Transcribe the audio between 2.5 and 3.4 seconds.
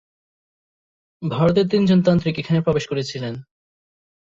প্রবেশ করেছিলেন।